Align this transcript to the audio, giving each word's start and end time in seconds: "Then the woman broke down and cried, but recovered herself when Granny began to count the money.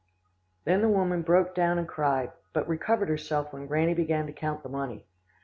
"Then 0.63 0.81
the 0.81 0.89
woman 0.89 1.21
broke 1.21 1.53
down 1.53 1.77
and 1.77 1.87
cried, 1.87 2.31
but 2.53 2.67
recovered 2.67 3.07
herself 3.07 3.53
when 3.53 3.67
Granny 3.67 3.93
began 3.93 4.25
to 4.25 4.33
count 4.33 4.63
the 4.63 4.67
money. 4.69 5.05